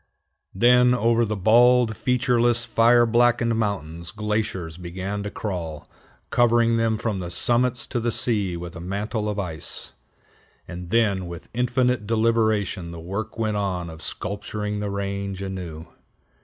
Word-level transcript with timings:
Then 0.55 0.95
over 0.95 1.25
the 1.25 1.35
bald, 1.35 1.95
featureless, 1.95 2.65
fire 2.65 3.05
blackened 3.05 3.53
mountains, 3.59 4.09
glaciers 4.09 4.75
began 4.77 5.21
to 5.21 5.29
crawl, 5.29 5.87
covering 6.31 6.77
them 6.77 6.97
from 6.97 7.19
the 7.19 7.29
summits 7.29 7.85
to 7.85 7.99
the 7.99 8.11
sea 8.11 8.57
with 8.57 8.75
a 8.75 8.79
mantle 8.79 9.29
of 9.29 9.37
ice; 9.37 9.93
and 10.67 10.89
then 10.89 11.27
with 11.27 11.49
infinite 11.53 12.07
deliberation 12.07 12.89
the 12.89 12.99
work 12.99 13.37
went 13.37 13.57
on 13.57 13.91
of 13.91 14.01
sculpturing 14.01 14.79
the 14.79 14.89
range 14.89 15.39
anew. 15.39 15.85